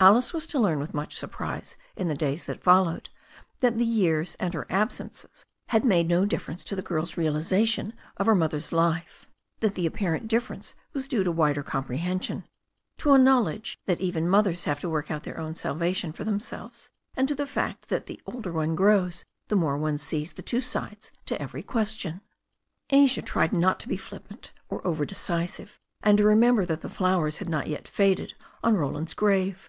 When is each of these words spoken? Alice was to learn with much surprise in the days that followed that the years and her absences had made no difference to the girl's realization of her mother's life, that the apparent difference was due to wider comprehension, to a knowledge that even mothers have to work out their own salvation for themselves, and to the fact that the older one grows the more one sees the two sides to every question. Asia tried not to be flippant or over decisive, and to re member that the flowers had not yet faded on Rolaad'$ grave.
Alice 0.00 0.32
was 0.32 0.46
to 0.46 0.60
learn 0.60 0.78
with 0.78 0.94
much 0.94 1.16
surprise 1.18 1.76
in 1.96 2.06
the 2.06 2.14
days 2.14 2.44
that 2.44 2.62
followed 2.62 3.10
that 3.58 3.78
the 3.78 3.84
years 3.84 4.36
and 4.38 4.54
her 4.54 4.64
absences 4.70 5.44
had 5.70 5.84
made 5.84 6.06
no 6.06 6.24
difference 6.24 6.62
to 6.62 6.76
the 6.76 6.82
girl's 6.82 7.16
realization 7.16 7.92
of 8.16 8.26
her 8.26 8.34
mother's 8.36 8.70
life, 8.70 9.26
that 9.58 9.74
the 9.74 9.86
apparent 9.86 10.28
difference 10.28 10.76
was 10.92 11.08
due 11.08 11.24
to 11.24 11.32
wider 11.32 11.64
comprehension, 11.64 12.44
to 12.96 13.12
a 13.12 13.18
knowledge 13.18 13.76
that 13.86 14.00
even 14.00 14.28
mothers 14.28 14.66
have 14.66 14.78
to 14.78 14.88
work 14.88 15.10
out 15.10 15.24
their 15.24 15.40
own 15.40 15.56
salvation 15.56 16.12
for 16.12 16.22
themselves, 16.22 16.90
and 17.16 17.26
to 17.26 17.34
the 17.34 17.44
fact 17.44 17.88
that 17.88 18.06
the 18.06 18.22
older 18.24 18.52
one 18.52 18.76
grows 18.76 19.24
the 19.48 19.56
more 19.56 19.76
one 19.76 19.98
sees 19.98 20.34
the 20.34 20.42
two 20.42 20.60
sides 20.60 21.10
to 21.26 21.42
every 21.42 21.64
question. 21.64 22.20
Asia 22.90 23.20
tried 23.20 23.52
not 23.52 23.80
to 23.80 23.88
be 23.88 23.96
flippant 23.96 24.52
or 24.68 24.86
over 24.86 25.04
decisive, 25.04 25.80
and 26.04 26.18
to 26.18 26.24
re 26.24 26.36
member 26.36 26.64
that 26.64 26.82
the 26.82 26.88
flowers 26.88 27.38
had 27.38 27.48
not 27.48 27.66
yet 27.66 27.88
faded 27.88 28.34
on 28.62 28.76
Rolaad'$ 28.76 29.16
grave. 29.16 29.68